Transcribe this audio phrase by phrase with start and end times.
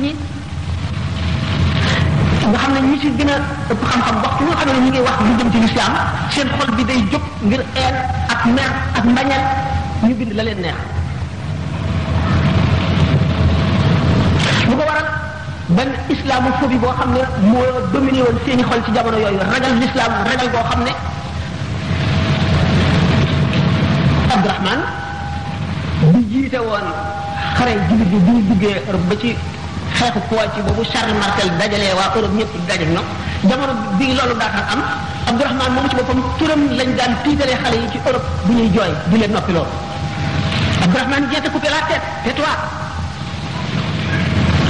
[0.00, 0.16] nit
[2.60, 3.36] xam ne ñu ci gën a
[3.72, 5.92] ëpp xam-xam waxtu nga xam ne ñu ngi wax lu jëm ci lislaam
[6.30, 7.94] seen xol bi day jóg ngir een
[8.32, 9.42] ak mer ak mbañeel
[10.02, 10.74] ñu bind la leen neex
[14.68, 15.08] lu ko waral
[15.76, 17.20] benn islamophobie boo xam ne
[17.50, 20.92] moo dominé seeni xol ci jamono yooyu ragal lislaam ragal boo xam ne
[24.34, 24.80] Abdurahman
[26.12, 26.86] bi jiite woon
[27.56, 29.34] xare jullit bi bu ñu ba ci
[29.98, 33.02] xeexu poitiers boobu Charles Martel dajalee waa Europe ñëpp daje no
[33.50, 34.82] jamono bi loolu daataan am
[35.30, 38.92] Abdourahmane moomu ci boppam turam lañ daan tiitalee xale yi ci Europe bu ñuy jooy
[39.10, 39.70] di leen noppi loolu
[40.84, 42.52] Abdourahmane jeete coupé la tête tais-toi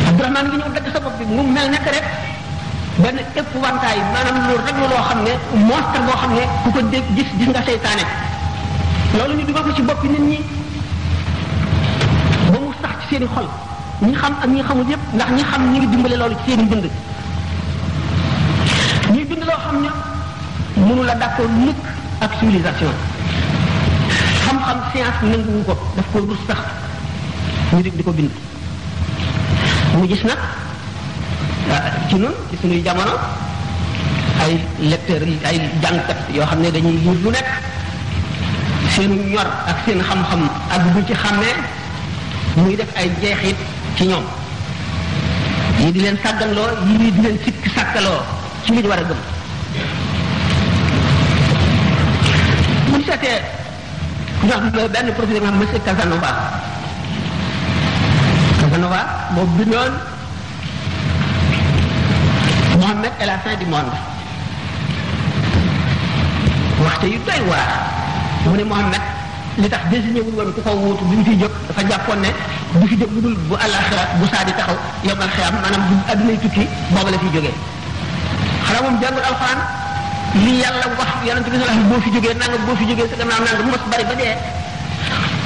[0.09, 2.05] Abdourahmane ngi ñëw dagg sa bopp bi mu mel nekk rek
[3.02, 5.33] benn ëpp wantaay maanaam lu rek loo xam ne
[5.69, 8.05] monstre boo xam ne ku ko dégg gis gis nga seytaane
[9.16, 10.38] loolu ñu dugal ko ci bopp nit ñi
[12.52, 13.48] ba mu sax ci seeni xol
[14.01, 16.61] ñi xam ak ñi xamul yépp ndax ñi xam ñi ngi dimbale loolu ci seen
[16.66, 16.87] i bind
[19.11, 19.89] ñuy bind loo xam ne
[20.86, 21.83] mënu la d'accord mukk
[22.20, 22.92] ak civilisation
[24.47, 26.59] xam-xam science nanguwu ko daf ko rus sax
[27.75, 28.31] ñu di ko bind
[29.98, 30.39] mu gis nag
[31.75, 33.15] euh, ci nun ci suñuy jamono
[34.47, 37.48] ay lecteurs ay jàngkat yoo xam ne dañuy liir lu nekk
[38.94, 41.55] seen ñor ak seen xam-xam ak bu ci xàmmee
[42.62, 43.56] muy def ay jeexit
[43.98, 44.22] ci ñoom
[45.82, 48.20] ñii di leen sàgganloo ñii di leen sikki sàkkaloo
[48.64, 49.22] ci li a gëm
[52.91, 53.38] buñ seetee
[54.94, 56.30] benn professeur ma monsieur Casanova
[58.60, 59.00] Casanova
[59.34, 59.92] moo bindoon
[62.80, 63.66] Mohammed et la fin du
[66.84, 67.69] waxte yu doy waar
[68.46, 69.04] mu ne Mohammed
[69.62, 72.31] li tax désignéwul woon ko wuutu bi mu fi jóg dafa jàppoon ne
[72.78, 76.39] du fi budul bu alaxira bu saa di taxaw yow al xiyam maanaam bu adunay
[76.42, 77.55] tukki booba la fi jógee
[78.69, 79.25] xanaa moom jàngul
[80.47, 83.41] li yàlla wax yonent bi sallallahu boo fi jógee nangam boo fi jógee sa gannaaw
[83.47, 84.15] nangam mos bari ba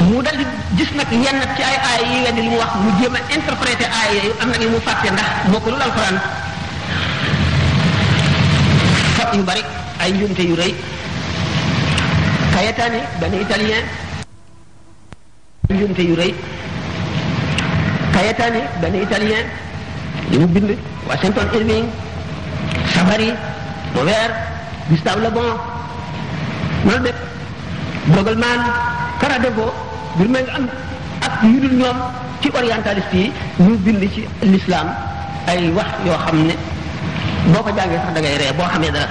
[0.08, 0.44] mu dal di
[0.76, 4.32] gis nag yenn ci ay aay yi nga li wax mu jéem interpréter aay yooyu
[4.40, 4.78] am na mu
[9.16, 9.62] ndax yu bari
[10.02, 10.26] ay yu
[13.44, 13.84] italien
[15.72, 16.32] njuumte yu rëy
[18.12, 19.46] Cayetani benn italien
[20.30, 20.76] li mu bind
[21.08, 21.86] Washington Irving
[22.94, 23.32] Savary
[23.94, 24.34] Maubert
[24.90, 25.48] Gustave Le Bon
[26.84, 27.18] loolu def
[28.14, 28.60] Gogelman
[29.20, 29.68] Caradevo
[30.16, 30.68] bir meng am
[31.22, 31.96] ak yu dul ñoom
[32.42, 34.88] ci orientaliste yi ñu bind ci l'islam
[35.46, 36.54] ay wax yoo xam ne
[37.52, 39.08] boo sax da ngay ree boo xamee dara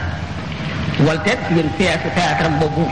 [0.99, 2.85] Voltaire ci ngeen théâtre théâtre am boobu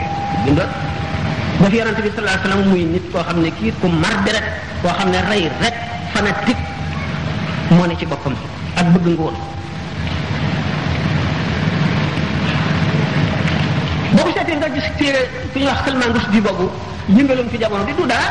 [1.60, 4.14] ba fi yonente bi sallallahu alayhi wasallam muy nit koo xam ne kii ku mar
[4.24, 4.44] deret
[4.82, 5.76] koo xam ne rey rek
[6.12, 6.64] fanatique
[7.70, 8.34] moo ne ci boppam
[8.80, 9.34] ak bëgg nguur
[14.16, 15.20] boo ko seetee nga gis téere
[15.52, 16.66] ku ñuy wax Salman Rushdie boobu
[17.12, 18.28] yëngalam ci jamono di du dara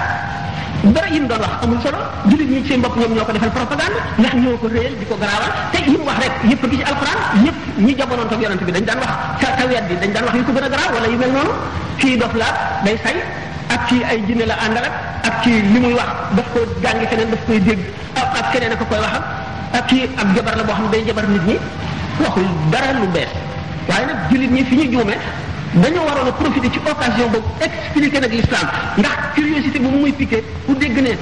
[0.87, 1.97] dara yi doon wax amul solo
[2.31, 5.15] jullit ñi seen bopp ñoom ñoo ko defal propagande ndax ñoo ko réel di ko
[5.19, 8.63] garaawal te yi mu wax rek yëpp a ci alxuraan yëpp ñi jamonoon toog yonent
[8.63, 9.11] bi dañ daan wax
[9.43, 11.51] sa sa bi dañ daan wax yu ko gën a garaaw wala yu mel noonu
[11.99, 12.47] fii dof la
[12.83, 13.17] day say
[13.73, 14.87] ak kii ay jinne la àndal
[15.27, 17.79] ak ci li muy wax daf ko jàngi feneen daf koy dégg
[18.15, 19.15] ak ah, ak keneen a ko koy wax
[19.75, 21.57] ak ci ab jabar la boo xam ne day jabar nit ñi
[22.23, 23.31] waxul dara lu bees
[23.89, 24.17] waaye nag
[24.55, 25.17] ñi fi ñu juume
[25.75, 28.65] dañoo waroon a profiter ci occasion boobu expliquer nag l'islam
[28.97, 31.13] ndax curiosité bu muy piqué ku dégg ne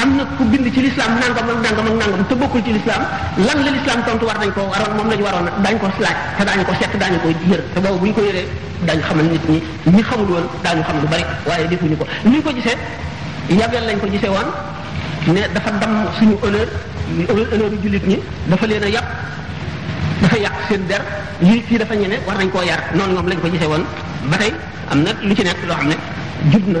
[0.00, 3.02] am na ku bind ci l'islam nangam ak nangam ak nangam te bokkul ci l'islam
[3.42, 6.16] lan la l'islam tontu war nañ ko waroon moom lañu waroon a daañu ko laaj
[6.38, 8.46] te daañu ko seet daañu ko yër te boobu bu ñu ko yëree
[8.86, 12.30] daañu xamal nit ñi ñi xamul woon daañu xam lu bari waaye defuñu ko ni
[12.38, 12.76] ñu ko gisee
[13.50, 14.46] yabeel lañ ko gisee woon
[15.34, 16.68] ne dafa dam suñu honneur
[17.28, 19.10] honneur jullit ñi dafa leen a yàpp
[20.22, 21.02] dafa yàq seen der
[21.40, 23.84] lii kii dafa ñeme war nañ koo yar noonu moom lañ ko gisee woon
[24.30, 24.52] ba tey
[24.90, 25.96] am na lu ci nekk loo xam ne
[26.52, 26.80] jub na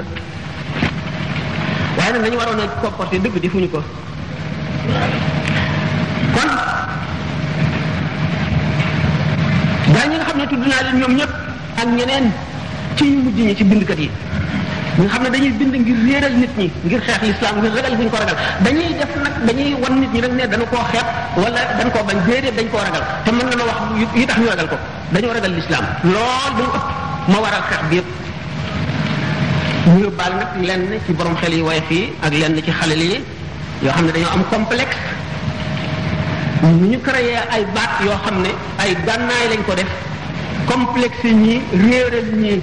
[1.96, 3.80] waaye nag nañu waroon a comporter dëgg defuñu ko
[6.34, 6.50] kon
[9.94, 11.32] gaa ñi nga xam ne tudd naa leen ñoom ñépp
[11.80, 12.26] ak ñeneen
[12.96, 14.08] ci mujj ñi ci bindkat yi
[14.98, 18.08] nga xam ne dañuy bind ngir réeral nit ñi ngir xeex lislaam ngir ragal buñ
[18.10, 21.06] ko ragal dañuy def nag dañuy wan nit ñi nag ne dañu koo xeeb
[21.42, 23.80] wala dañ koo bañ déedéet dañ koo ragal te mën na ma wax
[24.16, 24.76] yi tax ñu ragal ko
[25.12, 26.88] dañoo ragal lislaam lool dañu ëpp
[27.30, 28.06] ma waral xeex bi yëpp
[29.86, 33.18] bal yóbbaal nag lenn ci borom xel yi woyof yi ak lenn ci xale yi
[33.84, 34.98] yoo xam ne dañoo am complexe
[36.62, 38.50] ñu ñu créé ay baat yoo xam ne
[38.82, 39.90] ay gànnaay lañ ko def
[40.70, 42.62] complexe ñii réeral ñii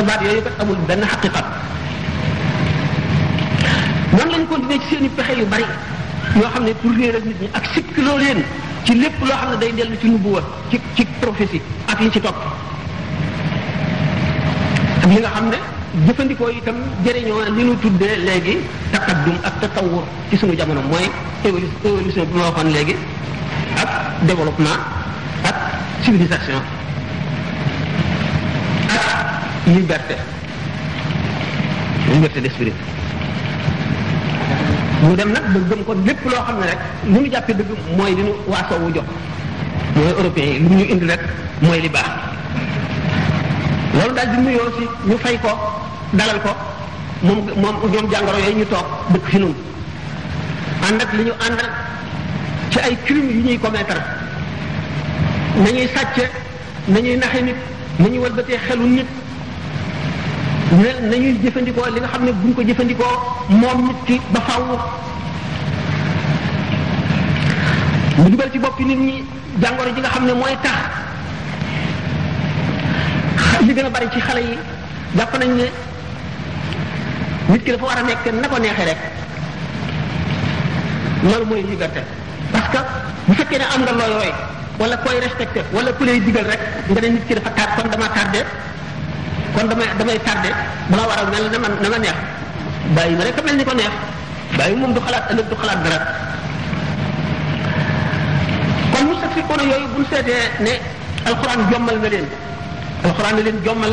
[0.00, 1.46] xibaar yooyu kat amul benn xaqiqat
[4.14, 5.64] noonu lañ continuer ci seen i pexe yu bari
[6.40, 8.40] yoo xam ne pour réeral nit ñi ak sikkiloo leen
[8.84, 11.60] ci lépp loo xam ne day dellu ci nubuwa ci ci prophétie
[11.92, 12.36] ak li ci topp
[15.04, 15.58] ak li nga xam ne
[16.06, 18.56] jëfandikoo itam jëriñoo li nu tuddee léegi
[18.92, 21.06] takaddum ak tatawur ci suñu jamono mooy
[21.44, 22.96] évolution bi ma waxoon léegi
[23.82, 23.88] ak
[24.26, 24.76] développement
[25.44, 25.56] ak
[26.02, 26.60] civilisation
[29.70, 30.14] liberté
[32.12, 32.72] liberté d'esprit
[35.02, 37.70] mu dem nag ba dëm ko lépp loo xam ne rek lu ñu jàppee dëgg
[37.96, 39.04] mooy li ñu waasoo wu jox
[39.96, 41.20] mooy européens yi lu ñu indi rek
[41.62, 42.10] mooy li baax
[43.94, 45.48] loolu daal di nuyoo si ñu fay ko
[46.12, 46.50] dalal ko
[47.22, 49.54] moom moom ñoom jàngoro yooyu ñu toog dëkk fi noonu
[50.88, 51.60] ànd ak li ñu ànd
[52.70, 54.00] ci ay crimes yu ñuy commettre
[55.56, 56.28] nañuy sàcce
[56.88, 57.56] nañuy naxe nit
[57.98, 59.06] nañuy walbatee xelu nit
[60.72, 63.14] ñu ne nañuy jëfandikoo li nga xam ne buñ ko jëfandikoo
[63.58, 64.62] moom nit ki ba faaw
[68.18, 69.24] mu dugal ci boppi nit ñi
[69.60, 70.78] jàngoro ji nga xam ne mooy tax
[73.66, 74.58] li gën a bari ci xale yi
[75.16, 75.66] jàpp nañ ne
[77.48, 78.98] nit ki dafa war a nekk na ko neexee rek
[81.24, 82.00] loolu mooy liberté
[82.52, 82.78] parce que
[83.26, 84.32] bu fekkee ne am nga looy roy
[84.78, 87.88] wala koy respecté wala ku lay digal rek nga ne nit ki dafa tar kon
[87.90, 88.44] dama tardé
[89.54, 90.50] kon damay damay tardé
[90.90, 92.16] balaa war mel na man na neex
[92.96, 93.92] bayyi ma rek mel ni ko neex
[94.56, 95.98] bayyi mum du xalat ëllëg du xalat dara
[98.94, 100.72] kon mu fi ko yoy bu sété ne
[101.26, 102.26] alquran jommal na leen
[103.04, 103.92] alquran na leen jommal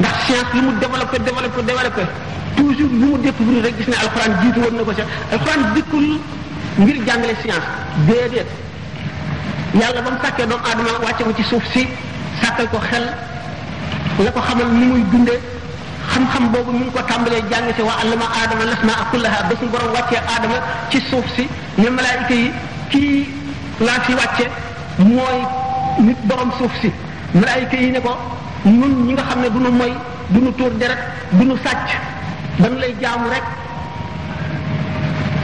[0.00, 2.02] ndax science yi mu développé développé développé
[2.56, 6.06] toujours lu mu découvrir rek gis na alquran jitu won nako ci sax alquran dikkul
[6.78, 7.66] ngir jàngale science
[8.06, 8.50] déedéet
[9.78, 11.86] yàlla ba mu sàkkee doomu aadama wàcce ko ci suuf si
[12.42, 13.06] sàkkal ko xel
[14.24, 15.32] la ko xamal ni muy gunde
[16.12, 19.70] xam-xam boobu mu ngi ko tàmbalee jàng ci waa allama aadama lasmaa kullaha ba suñu
[19.72, 20.58] borom wàccee aadama
[20.90, 21.44] ci suuf si
[21.78, 22.50] ne malaayika yi
[22.92, 23.28] kii
[23.86, 24.46] laa fi wàcce
[24.98, 25.38] mooy
[25.98, 26.90] nit borom suuf si
[27.34, 28.16] malaayika yi ne ko
[28.64, 29.92] ñun ñi nga xam ne du nu moy
[30.32, 31.00] du nu tuur deret
[31.32, 31.90] du nu sàcc
[32.60, 33.44] dañ lay jaamu rek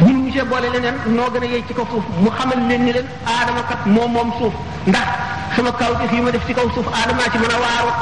[0.06, 2.92] ñun monsieur boole leneen noo gën a yey ci kaw suuf mu xamal leen ni
[2.96, 3.06] leen
[3.36, 4.52] aadama kat moo moom suuf
[4.86, 5.08] ndax
[5.56, 7.92] sama kaw ci fi ma def ci kaw suuf aadama ci mën a waaru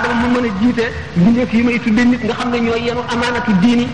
[0.00, 0.84] aadama mu mën a jiite
[1.16, 3.86] mbindeef yi may tudde nit nga xam ne ñooy yenu amaanatu diini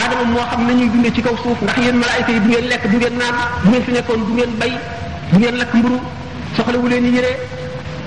[0.00, 2.82] aadama moo xam nañuy dundee ci kaw suuf ndax yéen malaayika yi du ngeen lekk
[2.90, 4.72] du ngeen naan bu ngeen fi nekkoon du bay
[5.30, 5.96] du ngeen lakk mburu
[6.56, 7.30] soxlawu leen yére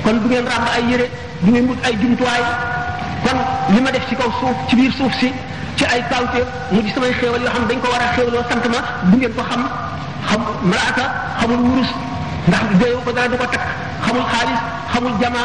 [0.04, 1.08] kon du ngeen ràmb ay yére
[1.42, 2.44] du ngeen wut ay jumtuwaay
[3.24, 3.38] kon
[3.74, 5.32] li ma def ci kaw suuf ci biir suuf si
[5.78, 8.64] ci ay kawte mu ci samay xéewal yoo xam dañ ko war a xéewaloo sant
[8.70, 8.80] ma
[9.10, 9.64] du ngeen ko xam
[10.30, 11.04] xam malaaka
[11.40, 11.92] xamul wurus
[12.48, 13.66] ndax déewu ko dara du ko takk
[14.06, 14.60] xamul xaalis
[14.94, 15.42] xamul jama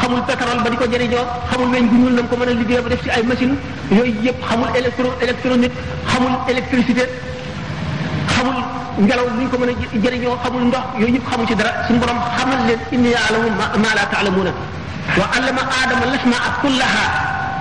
[0.00, 2.80] xamul pétrole ba di ko jëriñoo xamul weñ gu ñuul lam ko mën a liggéey
[2.84, 3.54] ba def ci ay machine
[3.96, 5.72] yooyu yëpp xamul électro électronique
[6.10, 7.04] xamul électricité
[8.34, 8.56] xamul
[9.04, 9.74] ngelaw ni ko mën a
[10.04, 13.48] jëriñoo xamul ndox yooyu yëpp xamul ci dara suñ borom xamal leen inni yaalamu
[13.82, 14.52] ma la taalamuuna
[15.18, 17.04] wa allama adama aadama lasmaa kullaha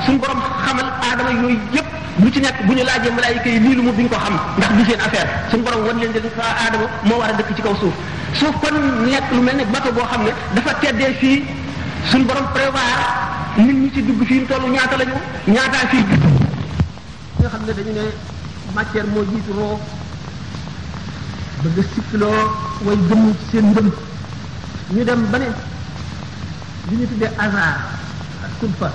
[0.06, 1.86] sun borom xamal adama yoy yep
[2.18, 5.00] bu ci nek buñu laaje malaika yi lilu mu duñ ko xam ndax bu seen
[5.00, 7.94] affaire sun borom won leen di adama mo wara dekk ci kaw suuf
[8.34, 8.76] suuf kon
[9.10, 11.44] nek lu melni bato bo xamne dafa tedde fii
[12.12, 13.00] sun borom prévoir
[13.58, 15.16] nit ñi ci dugg fii tollu ñaata lañu
[15.48, 16.00] ñaata fi
[17.42, 18.06] nga xamne dañu ne
[18.76, 19.80] matière mo jitu ro
[21.64, 22.40] bëgg sikkiloo
[22.86, 23.90] way gëm ci seen ndëm
[24.94, 25.48] ñu dem ba ne
[26.90, 27.82] li ñu tuddee hasard
[28.46, 28.90] ak sulfa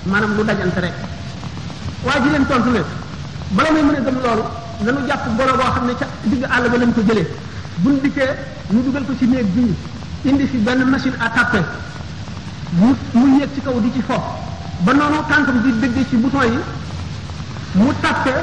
[0.05, 0.93] maanaam lu dajante rek
[2.05, 2.81] waa ji leen tontu ne
[3.51, 4.43] bala may mën a gëm loolu
[4.85, 7.27] nanu jàpp golo boo xam ne ca digg àll ba lañ ko jëlee
[7.83, 8.29] buñ dikkee
[8.71, 9.75] ñu dugal ko ci néeg bii
[10.25, 11.63] indi fi benn machine à taper
[12.73, 14.21] mu mu yéeg ci kaw di ci fo
[14.81, 16.59] ba noonu tànkam di dëgg ci bouton yi
[17.73, 18.33] mu tappe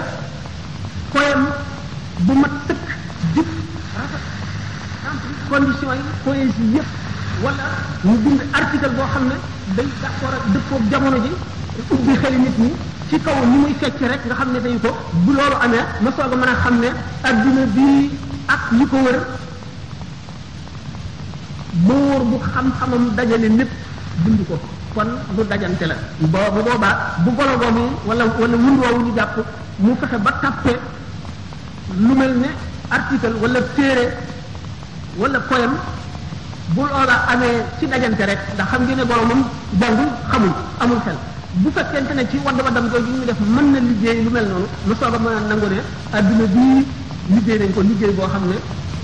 [1.15, 1.47] poème
[2.19, 2.79] bu ma tëkk
[3.37, 3.47] jub
[5.49, 7.05] condition yi poésie yëpp
[7.43, 7.65] wala
[8.03, 9.37] mu bind article boo xam ne
[9.77, 11.31] day d'accord ak dëppoo jamono ji
[11.93, 12.71] ubbi xeli nit ñi
[13.11, 14.91] ci kaw ni muy fecc rek nga xam ne dañu ko
[15.25, 16.91] bu loolu amee ma soog a mën a xam ne
[17.29, 18.11] adduna bi
[18.49, 19.19] ak li ko wër
[21.85, 23.71] moor bu xam-xamam dajale lépp
[24.25, 24.57] gund ko
[24.95, 29.39] kon lu dajante la boo bu boobaa bu golo googu wala wala wundoowu jàpp
[29.79, 30.79] mu fexe ba tàppe
[31.99, 32.49] lu mel ne
[32.91, 34.17] article wala téere
[35.19, 35.75] wala poème
[36.75, 39.41] bu loola amee ci dajante rek ndax xam ngeen ne boromam
[39.81, 41.17] jàngul xamul amul xel
[41.63, 44.67] bu fekkente ne ci wadd waddam googu ñu def mën na liggéey lu mel noonu
[44.87, 45.79] lu soog a mën a nangu ne
[46.11, 46.87] adduna bii
[47.31, 48.57] liggéey nañ ko liggéey boo xam ne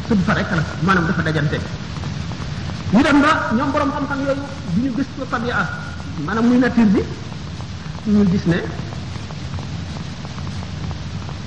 [0.09, 1.61] sud fa rek la maanaam dafa dajante
[2.91, 4.41] ñu dem ba ñoom borom xam-xam yooyu
[4.75, 5.69] bi ñu gis tabia
[6.25, 7.05] maanaam muy nature bi
[8.13, 8.61] ñu gis ne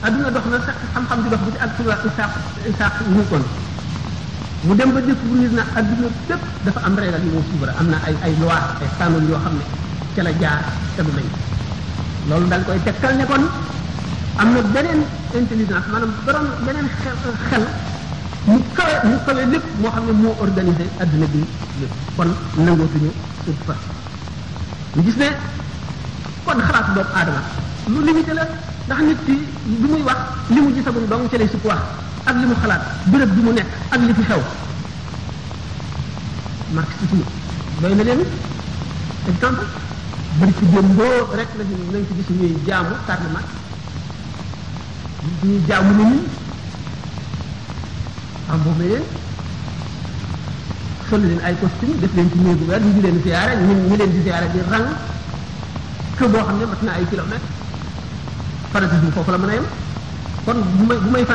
[0.01, 2.31] adduna dox na sax xam-xam di dox bi ci ak sura Isaac
[2.72, 3.43] Isaac Newton
[4.63, 7.97] mu dem ba découvrir na adduna bépp dafa am régal yu moo suivre am na
[8.07, 9.63] ay ay loi ay standards yoo xam ne
[10.15, 10.63] ca la jaar
[10.95, 11.27] tegu nañ
[12.29, 13.43] loolu daal koy teg tekkal ne kon
[14.41, 15.01] am na beneen
[15.38, 17.13] intelligence maanaam borom beneen xel
[18.47, 21.41] mu kawe mu kawe lépp moo xam ne moo organisé adduna bi
[21.81, 22.29] lépp kon
[22.65, 23.12] nangootuñu
[23.51, 23.75] ut fa
[24.95, 25.29] ñu gis ne
[26.45, 27.41] kon xalaatu doomu aadama
[27.93, 28.43] lu limité la
[28.88, 29.33] ndax nit ki
[29.79, 30.19] bi muy wax
[30.53, 31.85] li mu gisagum dong ci lay sukk wax
[32.25, 34.41] ak mu xalaat béréb bi mu nekk ak li fi xew
[36.74, 37.25] marxisme
[37.82, 38.22] doy na leen
[39.29, 39.65] exemple
[40.39, 41.00] bëri ci démb
[41.38, 43.46] rek la ñu nañ ci gis ñuy jaamu tànn mag
[45.44, 46.20] ñuy jaamu nit ñi
[48.50, 49.03] am boobu leen
[51.10, 53.96] sol leen ay costume def leen ci néegu weer ñu di leen siyaare ñu ñu
[53.96, 54.88] leen di siyaare di rang
[56.17, 57.50] kër boo xam ne mat na ay kilomètres
[58.74, 59.65] fanatisme foofu la mën a yem
[60.77, 61.25] bu may bu may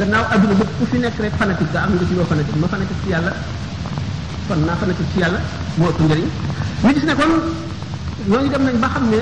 [0.00, 2.68] gannaaw aduna bëpp ku fi nekk rek fanatique nga am nga ci loo fanatique ma
[2.74, 3.32] fanatique ci yàlla
[4.48, 5.40] kon naa fanatique ci yàlla
[5.76, 6.28] moo ëpp njëriñ
[6.82, 7.32] ñu gis ne kon
[8.30, 9.18] ñooñu dem nañ ba xam ne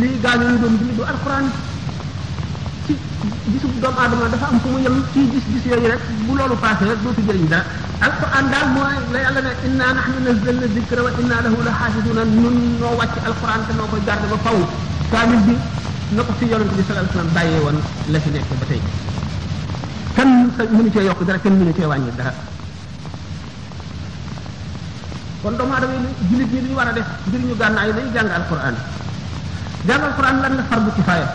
[0.00, 1.44] lii gaañu ñu doon bind du alquran
[2.86, 2.94] ci
[3.52, 6.82] gisub doomu aadama dafa am fu mu yem ci gis-gis yooyu rek bu loolu passé
[6.90, 7.64] rek dootu jëriñ dara
[8.06, 12.22] alquran daal mooy la yàlla ne inna nahnu nazzalna dhikra wa inna lahu la xaafiduna
[12.24, 14.58] nun noo wàcc alquran te noo koy garde ba faw
[15.12, 15.54] kaamil bi
[16.16, 17.78] na ko fi yonente bi sallallahu alayhi wasallam bàyyee woon
[18.12, 18.80] la fi nekk ba tey
[20.20, 22.32] kan sa mënu cee yokk dara kenn mënu cee wàññi dara
[25.42, 28.74] kon doomu adama yi julit li ñu war a def ngir ñu dañu jàng alquran
[29.88, 31.26] jàng alquran lan la fardu kifaaya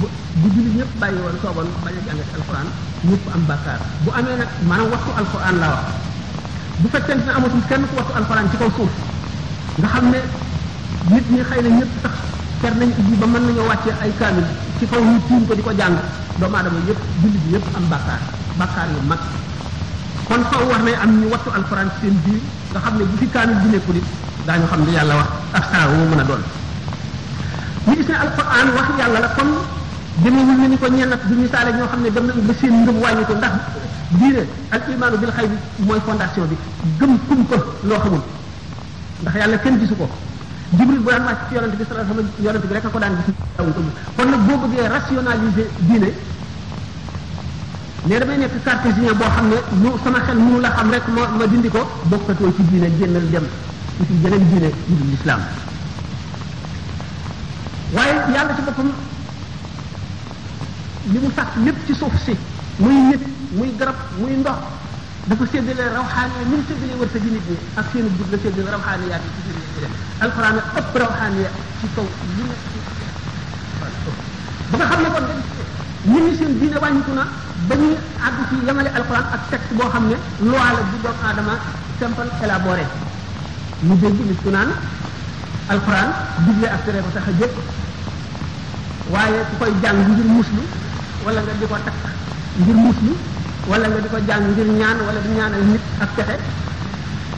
[0.00, 0.06] bu
[0.40, 2.66] bu julit ñëpp bàyyi woon toogoon bañ a jàngati alquran
[3.04, 5.86] ñëpp am bàkkaar bu amee nag maanaam waxtu alquran laa wax
[6.80, 8.92] bu fekkente ne amatul kenn ku waxtu alquran ci kaw suuf
[9.78, 10.20] nga xam ne
[11.12, 12.16] nit ñi xëy na ñëpp sax
[12.60, 14.48] fer nañ ubbi ba mën nañoo wàccee ay kaamil
[14.78, 15.96] ci kaw ñu tiim ko di ko jàng
[16.42, 18.20] doomu aadama yëpp bi yëpp am bàkkaar
[18.58, 19.20] bàkkaar yu mag
[20.28, 22.40] kon faw wax ne am ñu wattu alxuraan seen biir
[22.72, 24.04] nga xam ne bu fi kaamil bi nekkul it
[24.46, 26.42] daañu xam ne yàlla wax ak saa woo mën a doon
[27.86, 29.48] ñu gis ne alxuraan wax yàlla la kon
[30.24, 32.74] demewul ne ni ko ñenn ak du misaale ñoo xam ne dem nañ ba seen
[32.82, 33.54] ngëm wàññi ko ndax
[34.18, 35.56] diine ak imaanu bil xay bi
[35.86, 36.56] mooy fondation bi
[36.98, 37.56] gëm kum ko
[37.86, 38.22] loo xamul
[39.22, 40.10] ndax yàlla kenn gisu ko
[40.78, 42.98] jibril bu daan wàcc ci yonent bi sallallahu alayhi wasallam yonent bi rek a ko
[43.02, 46.10] daan gis dawul nag boo bëggee rationaliser diine
[48.08, 51.26] ne damay nekk cartésien boo xam ne mu sama xel mënu la xam rek ma
[51.28, 53.46] ma dindi ko bokkatoo ci diine génnal dem
[54.06, 55.40] ci jeneen diine yu dul islam
[57.94, 58.90] waaye yàlla ci boppam
[61.12, 62.34] li mu sàkk lépp ci suuf si
[62.78, 63.22] muy nit
[63.56, 64.60] muy garab muy ndox
[65.30, 69.06] dafa séddale rawxaani yi ni mu séddale wërsëg yi ak seen dugub la séddale rawxaani
[69.10, 70.58] yaat yi ci seen nit ñi alxuraan a
[74.70, 75.08] ba nga na
[77.68, 81.52] ba ñuy ak texte boo xam ne loi la bu doomu aadama
[82.00, 82.84] simple élaboré
[83.82, 84.72] mu dégg nit ku naan
[85.68, 85.78] ak
[86.84, 87.54] tere ko tax a jëpp
[89.10, 89.98] waaye ku koy jàng
[91.24, 92.02] wala nga di takk
[92.58, 93.16] ngir muslu
[93.68, 96.34] wala nga di ko jàng ngir ñaan wala di ñaanal nit ak pexe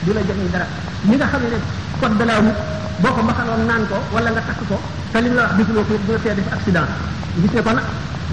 [0.04, 0.66] du la jëriñ dara
[1.04, 1.58] ñi nga xam ne
[2.00, 2.40] code de la
[3.00, 4.80] boo ko mbaxaloon naan ko wala nga takk ko
[5.12, 6.88] te li mu la wax gisuloo ko dina tee def accident
[7.42, 7.84] gis ne ko nag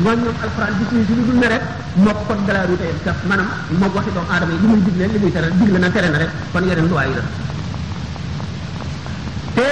[0.04, 1.64] ñooñu ñoom alxuraan gis ñu si lu dul ne rek
[1.96, 5.20] moog code de la route yëpp sax maanaam doomu aadama yi li muy digle li
[5.20, 7.24] muy tere digle na tere na rek kon yeneen luwaay yi la
[9.56, 9.68] te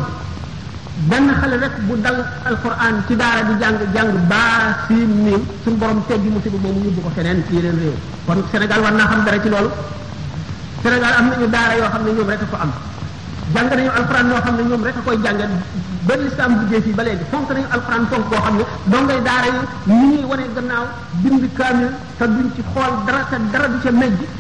[1.09, 5.77] benn xale rek bu dal alquran ci daara di jàng jàng baa siin niiw suñu
[5.77, 7.95] borom teggi musiba moomu yóbbu ko feneen ci yeneen réew
[8.27, 9.71] kon Sénégal war naa xam dara ci loolu
[10.83, 12.73] Sénégal am nañu daara yoo xam ne ñoom rek a ko am
[13.55, 15.47] jàng nañu alquran yoo xam ne ñoom rek a koy jànge
[16.07, 19.47] ba lislaam buggee fii ba léegi fonk nañu alquran fonk boo xam ne dongay daara
[19.53, 20.85] yi ñi ñuy wane gannaaw
[21.23, 23.91] bind kaamil te duñ ci xool dara te dara du ca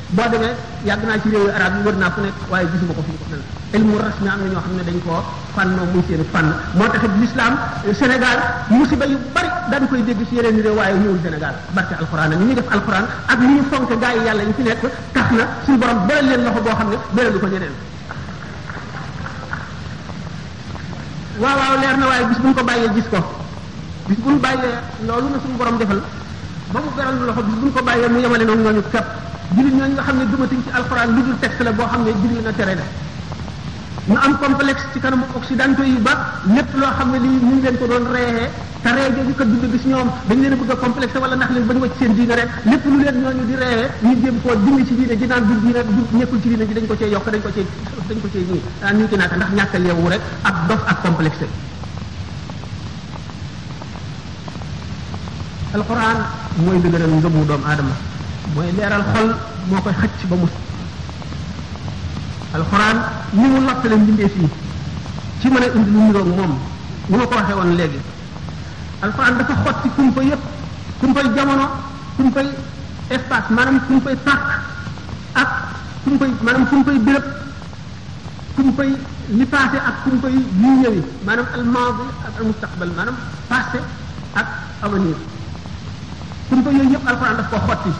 [0.08, 0.54] boo demee
[0.88, 4.28] yàgg naa ci réewu arab yi wër naa nekk waaye gisuma ko ko ilmu rasmi
[4.30, 5.22] am ñoo xam ne dañ koo
[5.54, 7.54] fànnoo muy seen fànn moo taxit l'islam
[7.98, 8.38] Sénégal
[8.70, 12.38] musiba yu bari dañ koy dégg ci yeneen réew waaye ñëwul Sénégal barke alxuraan ak
[12.38, 14.82] ni ñu def alxuraan ak ni ñu fonk gaa yi yàlla ñu fi nekk
[15.12, 17.72] tax na suñ borom beral leen loxo boo xam ne beralu ko ñeneen
[21.40, 23.18] waaw waaw leer na waaye bis bu ko bàyyee gis ko
[24.08, 26.00] bis bu ñu bàyyee loolu na suñu borom defal
[26.72, 29.06] ba mu beral loxo bis bu ñu ko bàyyee mu yemale noonu ñooñu képp
[29.56, 32.10] jullit ñooñu nga xam ne dumatuñ ci alxuraan lu dul texte la boo xam ne
[32.22, 32.86] jullit na tere la
[34.08, 37.62] ñu am complexe ci kanamu occidentaux yi ba lépp loo xam ne li ñu ngi
[37.62, 38.50] leen ko doon reexee
[38.82, 41.50] te ree jooju ko dund gis ñoom dañ leen a bëgg a complexe wala nax
[41.50, 44.40] leen ba ñu wacc seen diine rek lépp lu leen ñooñu di reexee ñu jéem
[44.42, 45.42] koo dindi ci diine ji dañ
[46.86, 47.66] ko cee yokk dañ ko cee
[48.06, 51.02] dañ ko cee ñii daan ah, ñu ndax ñàkk a yeewu rek ak dof ak
[51.02, 51.46] complexe
[55.74, 56.22] alquran
[56.62, 57.94] mooy dëgëral ngëmu doomu aadama
[58.54, 59.34] mooy leeral xol
[59.68, 60.46] moo koy xëcc ba mu
[62.56, 62.96] alxuraan
[63.36, 64.48] ni mu lattale mbindeef yi
[65.40, 66.52] ci mën a indi lu niroog moom
[67.08, 68.00] ni ma ko waxee woon léegi
[69.04, 70.42] alxuraan dafa xotti kumpa yépp
[71.00, 71.66] kumpay jamono
[72.16, 72.48] kumpay
[73.14, 74.46] espace maanaam kumpay pàkk
[75.42, 75.50] ak
[76.04, 77.26] kumpay maanaam kumpay béréb
[78.56, 78.90] kumpay
[79.38, 83.16] li passé ak kumpay yu ñëwi maanaam al maadi ak al mustaqbal maanaam
[83.48, 83.78] passé
[84.40, 84.48] ak
[84.84, 85.16] avenir
[86.48, 87.92] kumpa yooyu yëpp alxuraan daf ko xotti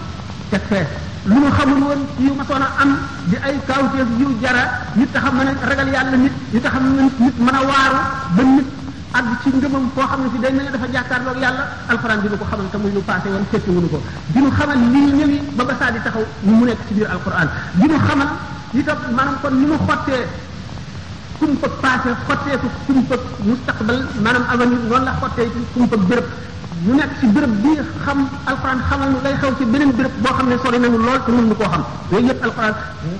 [0.51, 4.31] teg fee lu ma xamul woon yu ma soon a am di ay kawteef yu
[4.41, 7.99] jara nit tax a mën a ragal yàlla nit nit a nit a waaru
[8.39, 8.67] ba nit
[9.11, 12.29] ak ci ngëmam koo xam ne si day mel ne dafa jàkkaarloog yàlla alxuraan bi
[12.31, 15.13] nu ko xamal te muy lu passé woon fekki wuñu ko di nu xamal lii
[15.19, 18.29] ñëwi ba ba saa di taxaw ñu mu nekk ci biir alxuraan di nu xamal
[18.73, 20.29] itam maanaam kon ni mu xottee
[21.39, 26.25] kumpa passé xotteeku kumpa mustaqbal maanaam avenir noonu la xottee kumpa béréb
[26.85, 27.69] ñu nekk ci béréb bi
[28.05, 31.21] xam alxuraan xamal nu lay xew ci beneen béréb boo xam ne sori nañu lool
[31.25, 32.75] te mën ñu koo xam yooyu yëpp alxuraan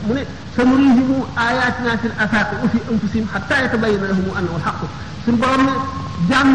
[0.07, 4.77] mu ne sanurihim ayatina fil afaqi wa fi anfusihim hatta yatabayyana lahum annahu alhaq
[5.25, 5.73] suñu borom ne
[6.29, 6.49] jàmm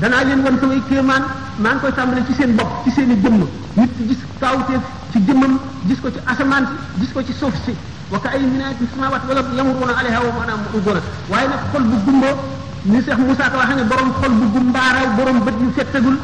[0.00, 1.22] danaa leen wan samay kéemaan
[1.58, 3.38] maa ngi koy tàmbale ci seen bopp ci seen i jëmm
[3.76, 7.54] nit ki gis kaawteef ci jëmmam gis ko ci asamaan si gis ko ci suuf
[7.64, 7.74] si
[8.10, 11.00] wa ka ay minaati samawat wala yamuruna alayha wa maanaam udona
[11.30, 12.36] waaye nag xol bu gumboo
[12.84, 16.16] ni Cheikh Moussa ko waxee ne borom xol bu gumbaaraw borom bët yu fettagul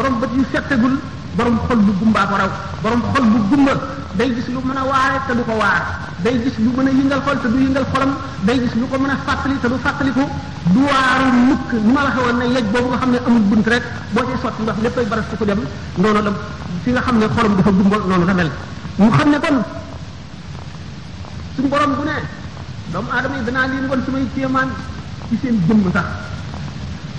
[0.00, 0.94] borom bët yu settagul
[1.36, 2.50] borom xol bu gumbaa ko raw
[2.82, 3.74] borom xol bu gumba
[4.18, 5.82] day gis lu mën a waare te du ko waar
[6.24, 8.12] day gis lu mën a yëngal xol te du yëngal xolam
[8.48, 10.24] day gis lu ko mën a fàttali ko du fàttaliku
[10.74, 13.66] du waaru mukk ni ma la xewoon ne yej boobu nga xam ne amul bunt
[13.72, 15.60] rek boo ci sotti ndox léppay baras ku ko dem
[16.00, 16.30] noonu la
[16.82, 18.50] fi nga xam ne xolam dafa gumba noonu la mel
[18.98, 19.56] mu xam na kon
[21.54, 22.16] suñu borom bu ne
[22.92, 24.68] doomu aadama yi danaa leen won sumay téemaan
[25.28, 26.02] ci seen jëmm ta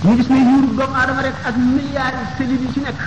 [0.04, 2.98] ñu gis ne yuuru doomu aadama rek ak milliards cellules ci nekk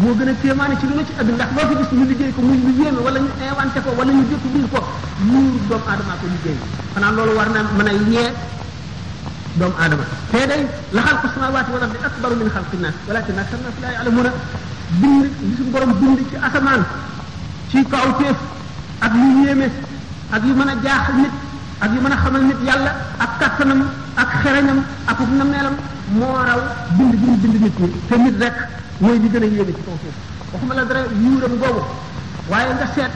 [0.00, 2.32] moo gën a téemaane ci lu ne ci àdduna ndax loo fi gis ñu liggéey
[2.32, 4.80] ko muy lu yéeme wala ñu inventé ko wala ñu découvrir ko
[5.28, 6.56] yuuru doomu aadama ko liggéey
[6.94, 8.28] xanaa loolu war na mën a ñee
[9.60, 13.58] doomu aadama te day la xalqu samawaati wal ardi akbaru min xalqi naas walakin aktar
[13.60, 14.32] naas laa ya'lamuuna
[15.00, 16.82] bind li suñu borom bind ci asamaan
[17.68, 18.36] ci kawteef
[19.00, 19.68] ak lu yéeme
[20.32, 21.30] ak yu mën a jaax nit
[21.82, 23.80] ak yu mën a xamal nit yàlla ak kattanam
[24.16, 25.74] ak xereñam ak ub na meelam
[26.12, 26.60] moo raw
[26.96, 28.54] bind bi mu bind nit ñi te nit rek
[29.00, 30.14] mooy li gën a yéeme ci kaw suuf
[30.52, 31.82] waxuma la dara yuuram boobu
[32.50, 33.10] waaye nga seet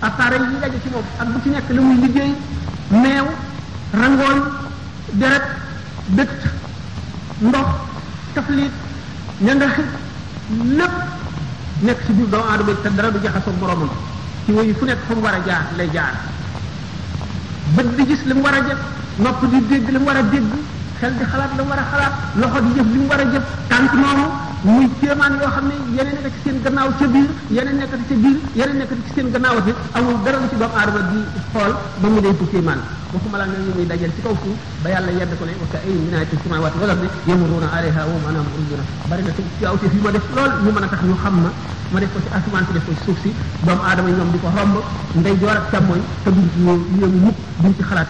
[0.00, 2.34] appareil yi daje ci moom ak bu ci nekk la muy liggéey
[2.90, 3.26] meew
[3.92, 4.38] rangooñ
[5.12, 5.42] deret
[6.06, 6.38] dëkk
[7.40, 7.66] ndox
[8.34, 8.72] tafliit
[9.40, 9.86] ñanga xit
[10.78, 10.94] lépp
[11.80, 13.90] nekk ci biir doomu aadama te dara du jaxasoo boromam
[14.44, 16.12] ci woyu fu nekk fa war a jaar lay jaar
[17.72, 18.78] bët di gis li mu war a jëf
[19.16, 20.44] nopp di dégg li mu war a dégg
[21.00, 23.24] xel di xalaat li mu war a xalaat loxo di jëf li mu war a
[23.32, 23.88] jëf tànk
[24.64, 28.14] muy kéemaan yoo xam ne yeneen nekk ci seen gannaaw ca biir yeneen nekkati ca
[28.16, 31.18] biir seen gannaawati amul dara lu ci doomu aadama di
[31.52, 32.80] xool ba mu denc kéemaan
[33.32, 35.66] ma la ne ñu muy dajal ci kaw suuf ba yàlla yedd ko ne wa
[35.72, 39.76] ka'ayyin min aayatin fis samaawaati wal ardi yamurruuna alayhaa wa hum bari na ci aw
[39.76, 41.50] fi ma def lool ñu mën a tax ñu xam ma
[41.92, 43.30] ma def ko ci asamaan si def ko ci suuf si
[43.66, 44.76] doomu aadama ñoom di ko romb
[45.20, 48.08] ndey joor ak càmmooñ te duñ ci yëngu mukk duñ ci xalaat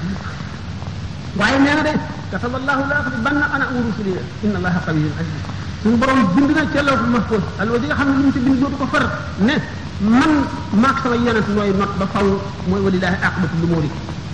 [1.36, 1.92] waaye nee na de
[2.30, 4.12] kataba allahu la axlibanna ana wa rusuli
[4.44, 5.52] inna allaha
[5.84, 8.38] suñu borom bind na ca lawhul mahfuz alwa ji nga xam ne li mu ci
[8.40, 9.04] bind dootu ko far
[9.44, 9.52] ne
[10.00, 10.32] man
[10.80, 12.24] maak sama yonent nooy not ba faw
[12.68, 13.90] mooy walilaahi aqibatu lumuri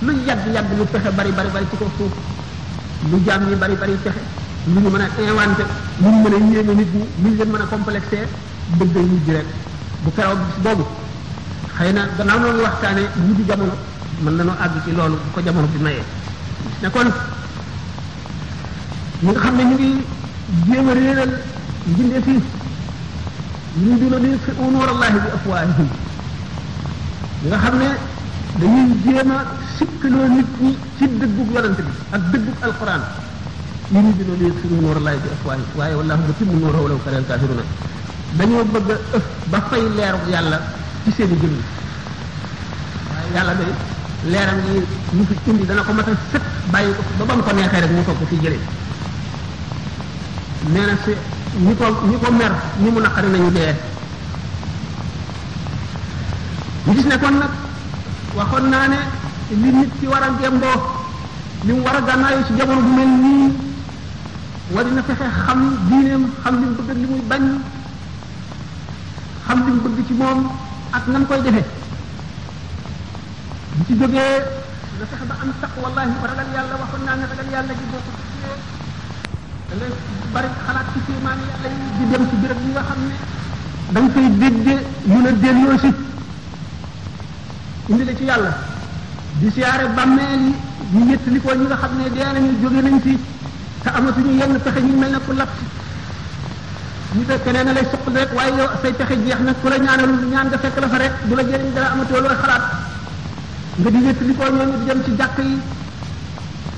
[0.06, 2.12] lu yàgg-yàgg lu pexe bari bari bari ci ko suuf
[3.10, 4.16] lu jaam ñi bari bari pexe
[4.70, 5.64] lu ñu mën a inventé
[5.98, 8.18] lu ñu mën a yéeme nit ñi lu ñu leen mën a complexé
[8.78, 9.46] dëgg ñu ji rek
[10.04, 10.84] bu keroog bis boobu
[11.76, 13.72] xëy na gannaaw noonu waxtaane ñu di jamono
[14.22, 16.04] mën nañoo àgg ci loolu bu ko jamono bi mayee
[16.82, 17.10] ne kon
[19.20, 19.76] nga xam ne ñu
[21.20, 21.32] dëgëral
[21.88, 22.40] mbindee fii
[23.82, 23.94] ñu
[27.46, 27.88] nga xam ne
[28.60, 29.32] dañuy jéem a
[32.10, 33.02] ak dëggug alquran
[33.90, 34.44] ñu dina di
[35.74, 36.42] waaye wallaahu bëgg
[37.28, 37.30] a
[39.16, 40.58] ëf ba fay leeru yàlla
[41.04, 41.56] ci seen i jëmm
[43.10, 43.72] waaye yàlla day
[44.32, 44.78] leeram yi
[45.12, 48.02] mu fi indi dana ko matal sëkk bàyyi ba ba mu ko neexee rek mu
[48.06, 48.60] toog ko fi jëlee.
[50.68, 51.12] nee na si
[51.64, 52.52] ñi ko ñi ko mer
[52.84, 53.72] ñi mu naqari nañu dee
[56.86, 57.52] ñu gis ne kon nag
[58.36, 58.98] waxoon naa ne
[59.48, 60.78] li nit ci war a ngemboo
[61.64, 63.46] li mu war a ci jamono bu mel nii
[64.74, 66.54] war na fexe xam diineem xam
[66.98, 67.44] li muy bañ
[69.46, 70.38] xam li mu bëgg ci moom
[70.92, 71.64] ak nan koy defee
[73.76, 74.44] bu ci jógee
[74.98, 77.84] na fexe ba am taq wallahi ba ragal yàlla waxoon naa ne ragal yàlla ji
[77.90, 78.10] boo ko
[79.78, 83.12] da ngay xalaat ci kéemaan yàlla yi di dem ci béréb yi nga xam ne
[83.94, 84.66] dañ koy dégg
[85.06, 85.92] ñu la delloo si
[87.86, 88.52] indi ci yàlla
[89.40, 93.00] di siyaare bàmmeel yi ñu ñettali ko ñi nga xam ne dee nañu jóge nañ
[93.00, 93.18] fi
[93.82, 95.50] te amatuñu yenn pexe ñu mel ne ku lapp
[97.14, 99.76] ñu fekk nee na lay soqal rek waaye yow say pexe jeex na ku la
[99.78, 102.62] ñaanalul ñaan nga fekk la fa rek du la jëriñ dara amatoo looy xalaat
[103.78, 105.58] nga di ñettali ko ñooñu di dem ci jàkk yi.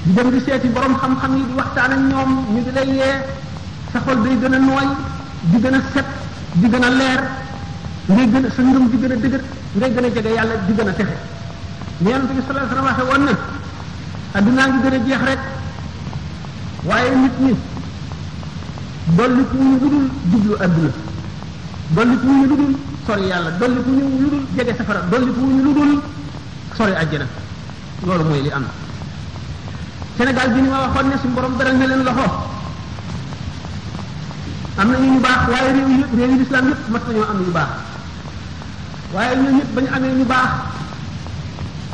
[0.05, 2.91] di dem seeti borom xam-xam yi di waxtaan ak ñoom ñu di lay
[3.93, 4.87] sa xol day gën a nooy
[5.43, 6.05] di gën a set
[6.55, 7.21] di gën a leer
[8.07, 9.43] ngay gën a sa ngëm di gën a dëgër
[9.75, 11.17] ngay gën a jege yàlla di gën a texe
[12.01, 13.35] mais yonent bi sallallahu alayhi wa sallam waxe woon ne
[14.39, 15.39] addunaa ngi gën a jeex rek
[16.83, 17.55] waaye nit ñi
[19.15, 20.91] dolli ku ñu ludul jublu adduna
[21.95, 22.19] dolli
[23.05, 26.01] ku yàlla dolli ku ñu ludul jege safara dolli ku ñu ludul
[26.77, 27.27] sori àjjana
[28.03, 28.67] loolu mooy li am
[30.19, 32.27] senegal bi ñu ma waxoon ne suñu borom beral na leen loxo
[34.77, 37.39] am na ñu ñu baax waaye réew yi réew yi lislaam yëpp mat nañoo am
[37.41, 37.71] ñu baax
[39.15, 40.51] waaye ñun ñëpp ba ñu baax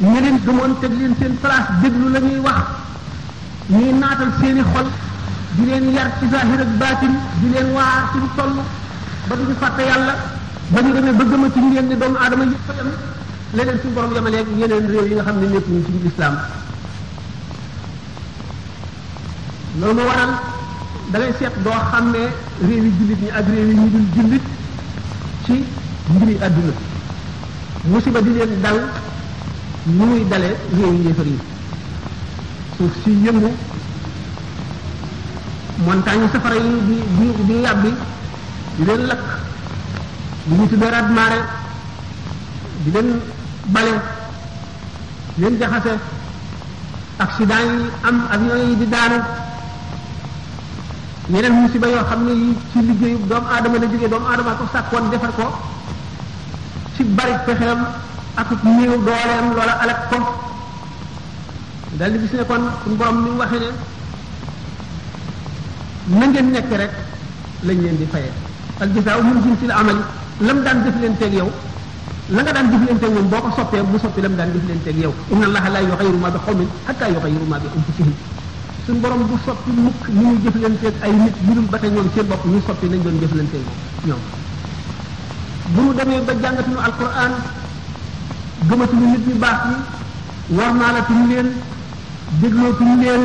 [0.01, 2.61] ñu leen gëmoon teg leen seen place déglu la ñuy wax
[3.71, 4.87] ñuy naatal seeni xol
[5.57, 8.55] di leen yar ci zahir ak baatin di leen waar ci lu toll
[9.29, 10.15] ba duñu fàtte yàlla
[10.71, 12.89] ba ñu demee ba gëmatuñu leen ne doomu aadama yëpp fa yam
[13.55, 16.37] la leen suñu borom yemaleeg yeneen réew yi nga xam ne nekkuñu ci lislaam
[19.81, 20.31] loolu waral
[21.11, 22.23] da seet doo xam ne
[22.67, 24.43] réew yi jullit ñi ak réew yi ñu dul jullit
[25.45, 25.65] ci
[26.15, 26.73] mbiri àdduna
[27.91, 28.79] musiba di leen dal
[29.85, 31.39] nu muy dale réew yi yéefar yi
[32.77, 33.51] suuf si yëngu
[35.87, 37.93] montagne safara yi di di di yàbbi
[38.77, 39.27] di leen lakk
[40.47, 41.41] di ñu tuddee rat mare
[42.83, 43.21] di leen
[43.75, 43.93] bale
[45.35, 45.93] di leen jaxase
[47.17, 49.21] accident yi am avion yi di daanu
[51.33, 54.65] yeneen musiba yoo xam ne yi ci liggéeyu doom aadama la jógee doomu aadama ko
[54.73, 55.45] sàkkoon defar ko
[56.95, 57.81] ci bari pexeem
[58.41, 60.19] ak néew dooleem loola alak ko
[61.99, 63.61] dal di gis ne kon suñu borom ni mu waxee
[66.07, 66.93] ne na ngeen nekk rek
[67.67, 68.33] lañ leen di fayee
[68.83, 69.99] al jazaa min jinsil amal
[70.47, 71.51] lam daan def leen teeg yow
[72.35, 75.45] la nga daan jëflanteeg moom boo ko soppee mu soppi lam daan jëflanteeg yow inna
[75.49, 78.13] allaha la yughayyiru ma bi qawmin hatta yughayyiru ma bi anfusihim
[78.89, 82.09] sun borom bu soppi mukk ni ñu ak ay nit ñu dum ba tey ñoom
[82.15, 83.59] seen bopp ñu soppi nañ doon jëflante
[84.07, 84.23] ñoom
[85.75, 87.35] bu mu demee ba ñu alquran
[88.69, 89.77] gëmatuñu nit ñu baax yi
[90.57, 91.49] war naa la tuñ leen
[92.41, 93.23] déglootuñ leen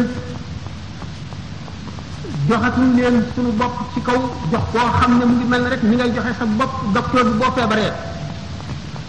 [2.49, 4.19] joxatuñ leen suñu bopp ci kaw
[4.52, 7.38] jox koo xam ne mu ngi mel rek ni ngay joxe sa bopp docteur bi
[7.39, 7.89] boo feebaree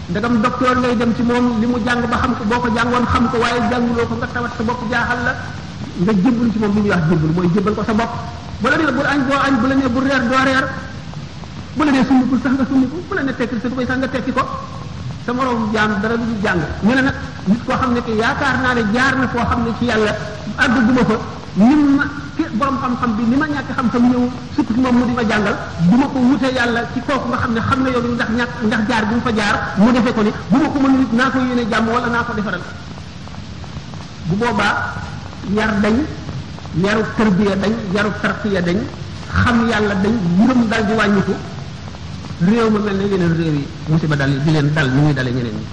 [0.09, 3.05] ndagam docteur ngay dem ci moom li mu jàng ba xam ko boo ko jàngoon
[3.11, 5.35] xam ko waaye jànguloo ko nga tawat sa bopp jaaxal la
[6.03, 8.11] nga jëbul ci mom li wax jëbul moy jëbal ko sa bop
[8.59, 10.65] bu la ni bu añ bo añ bu la ni bu reer do reer
[11.75, 12.75] bu la ni sunu ko sax nga ko
[13.07, 14.43] bu la ne tekki sa koy sax nga tekki ko
[15.25, 17.15] sa morom jaam dara du jang ñu ne nak
[17.47, 20.11] nit ko xamne ki yaakar na ne jaar na ko xamne ci yalla
[20.57, 21.15] addu duma fa
[21.53, 22.05] nim ma
[22.59, 25.55] borom xam xam bi nima ñak xam xam ñew sukku mom mu dima jangal
[25.87, 29.15] duma ko wuté yalla ci koku nga xamne xamna yow ndax ñak ndax jaar bu
[29.23, 32.07] fa jaar mu defé ko ni buma ko mënu nit na ko yene jamm wala
[32.11, 32.61] na ko defaral
[34.27, 35.03] bu boba
[35.53, 35.97] yar dañ
[36.83, 38.77] yaru tërbiya dañ yaru tarqiya dañ
[39.39, 41.33] xam yàlla dañ ngërëm dal di wàññiku
[42.47, 45.31] réew ma mel ne yeneen réew yi musiba dal di leen dal ni muy dalee
[45.37, 45.65] ñeneen ñi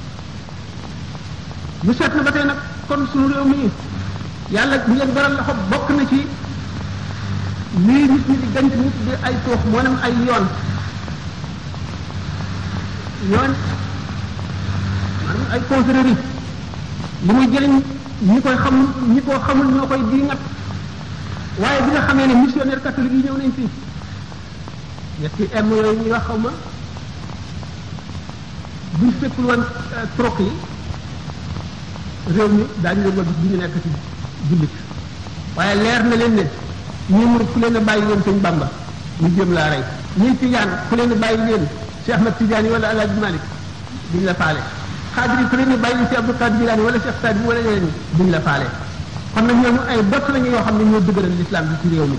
[1.86, 2.58] ñu seetlu ba tey nag
[2.88, 3.60] kon suñu réew mi
[4.54, 6.20] yàlla ñu leen baral loxo bokk na ci
[7.86, 10.44] lii nit ñi di gant nit di ay toox maanaam ay yoon
[13.30, 13.52] yoon
[15.26, 16.18] maanaam ay confrérie li
[17.32, 17.76] muy jëriñ
[18.28, 20.38] ñi koy xamul ñi ko xamul ñoo koy di ngat
[21.60, 23.68] waaye bi nga xamee ne missionnaire catholique yi ñëw nañ fii
[25.20, 26.50] ñetti m ñi nga xaw ma
[28.98, 30.50] buñ fekkul woon euh, troc yi
[32.34, 33.88] réew mi daañu leen wal bi ñu nekk ci
[34.48, 34.74] jullit
[35.56, 36.44] waaye leer ne leen ne
[37.16, 38.68] ñi mu ku leen a bàyyi leen sëñ Bàmba
[39.20, 39.84] ñu jëm laa rey
[40.18, 41.64] ñi tijaan ku leen a bàyyi leen
[42.04, 43.40] Cheikh Ahmad Tidiane yi wala Alaaji Malik
[44.12, 44.60] duñ la faale
[45.16, 48.68] قادر فلاني باي سي عبد القادر جيلاني ولا شيخ سعد ولا غيري دين لا فالي
[49.34, 52.18] كون نيو مو اي بوك لا نيو خامني نيو دغرل الاسلام دي ريومي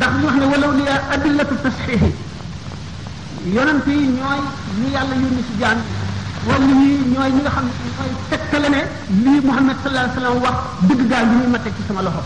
[0.00, 0.84] داخ نيو خني ولاو لي
[1.14, 2.02] ادله التصحيح
[3.56, 4.32] يونتي نيو
[4.80, 5.78] ني يالا يوني سي جان
[6.46, 8.80] ولا ني نيو ميغا خامني فاي تكلاني
[9.22, 10.56] لي محمد صلى الله عليه وسلم واخ
[10.88, 12.24] دغ غا ني ما تك سي سما لوخو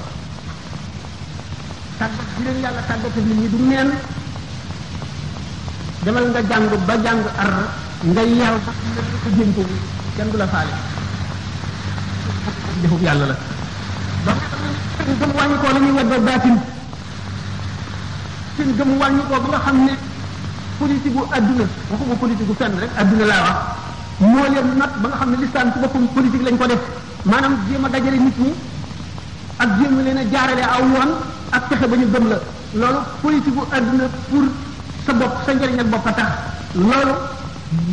[1.99, 3.91] تاك دي لن
[6.05, 7.51] demal nga jàng ba jàng ar
[8.05, 8.71] nga yeew ba
[9.23, 9.63] ko génte
[10.17, 10.73] kenn la faale
[12.81, 13.37] defub yàlla la
[14.25, 14.33] ba
[15.21, 16.57] gëm wàññi koo la ñuy wadda baatin
[18.57, 19.93] seen gëm wàññi ba nga xam ne
[20.81, 23.57] politique gu adduna waxuma politique gu fenn rek adduna laa wax
[24.31, 26.81] moo leen nag ba nga xam ne listaan ci boppam politique lañ ko def
[27.27, 28.53] maanaam jéem a dajale nit ñi
[29.63, 31.11] ak jéem leen a jaarale aw yoon
[31.57, 32.39] ak fexe ba ñu gëm la
[32.81, 34.45] loolu politique gu adduna pour
[35.07, 36.29] sa bopp sa njëriñal bopp a tax
[36.77, 37.15] loolu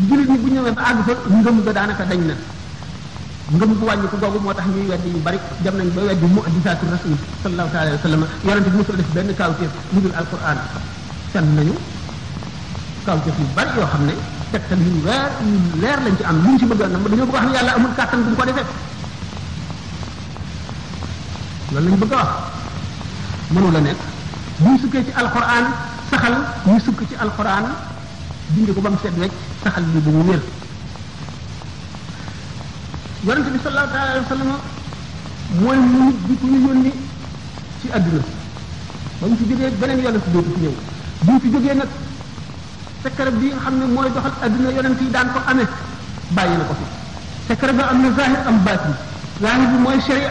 [0.10, 2.36] julit ñi bu ñëwee ba àgg fa ngëm ga daanaka dañ na
[3.56, 6.39] ngëm gu wàññi ko googu moo ñuy weddi yu bari dem nañ ba weddi mu
[6.43, 7.67] addisaatu rasul sallallahu
[8.43, 8.54] bi
[9.13, 10.58] def dul alquran
[11.32, 11.76] sen nañu
[13.06, 14.13] kawteef yu bari yoo xam ne
[14.52, 17.63] tegtal yu leer yu leer lañ ci am luñ ci bëggoon na dañoo bëgg wax
[17.63, 17.91] ne amul
[18.28, 18.43] bu ko
[21.72, 22.30] lañ bëgg wax
[23.54, 23.80] mënu la
[25.08, 25.65] ci alquran
[26.10, 27.65] saxal ñu sukk ci alxuraan
[28.56, 29.32] bind ko ba mu set wecc
[29.63, 30.41] saxal lii bu mu wér
[33.28, 34.50] yonente bi sallallahu alayhi wa sallam
[35.62, 36.91] mooy mu nit bi ku ñu yónni
[37.82, 38.24] ci adduna
[39.20, 40.74] ba mu fi jógee beneen yonent dootu fi ñëw
[41.26, 41.89] bi mu fi jógee nag
[43.04, 45.67] secret bi nga xam ne mooy doxal adduna yonent yi daan ko amee
[46.32, 46.86] bàyyi na ko fi
[47.52, 48.96] secret ba am na zahir am baatin
[49.41, 50.30] zahir bi mooy sharia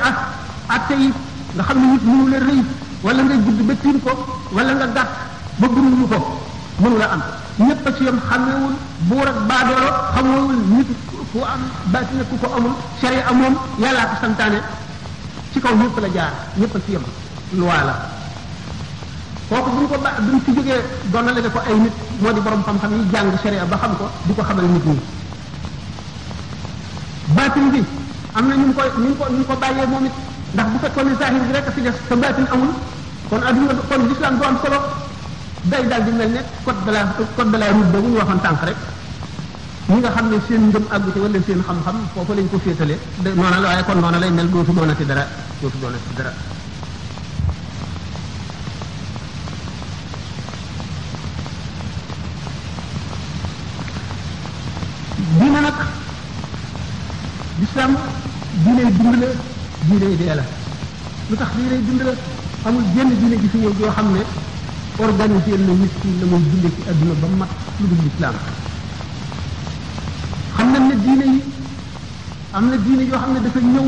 [0.75, 1.13] atte yi
[1.55, 2.63] nga xam ne nit mënu la rëy
[3.05, 4.13] wala nga gudd ba tiim ko
[4.53, 6.17] wala nga gàtt ba ñu ko
[6.81, 7.23] mën la am
[7.59, 8.75] ñepp ci yam xamé xamewul
[9.09, 10.87] buur ak baadoolo xamewul nit
[11.33, 14.61] ku am batina ku ko amul sharia moom yalla ko santane
[15.53, 17.03] ci kaw ñepp la jaar ñepp ci yam
[17.53, 17.97] loi la
[19.49, 23.09] kooku buñ ko ba buñ ci jógee donnale ko ay nit modi borom xam-xam yi
[23.11, 25.01] jang sharia ba xam ko diko xamal nit ñi
[27.35, 27.83] batin bi
[28.35, 30.13] am na ñu ko ñu ko ñu ko bàyyee momit
[30.53, 32.75] ndax bu fekkone zahir bi rek fi def sa batin amul
[33.31, 35.06] kon aduna kon l'islam do am solo
[35.71, 37.01] day daal di mel ne code de la
[37.37, 38.79] code de la route boobu ñu waxoon rek
[39.89, 42.97] ñi nga xam ne seen ngëm àggu ci seen xam-xam foofu lañ ko féetale
[43.39, 45.25] noona la waaye kon noona lay mel dootu doonati dara
[45.61, 46.33] dootu doonati dara
[55.39, 55.79] diine nag
[57.61, 57.93] lislaam
[58.65, 59.29] diiney dund la
[59.89, 60.35] diiney dee
[61.29, 62.13] lu tax diiney dund la
[62.69, 63.37] amul jenn diine
[63.79, 64.23] ji xam ne
[64.99, 67.47] organiser na nit ki la muy dundee ci adduna ba ma
[67.79, 68.35] lu dul lislaam
[70.57, 71.43] xam na ne diine yi
[72.53, 73.87] am na diine yoo xam ne dafa ñëw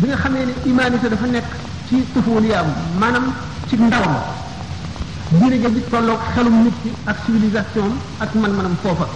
[0.00, 1.44] bi nga xamee ne imaanité dafa nekk
[1.88, 2.66] ci tëfooliyaam
[2.98, 3.32] maanaam
[3.68, 4.14] ci ndawam
[5.30, 9.06] diine ja di tolloog xelum nit ki ak civilisation ak man-manam foofa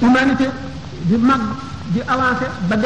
[0.00, 0.50] humanité
[1.02, 1.40] di mag
[1.94, 2.84] di avancé ba def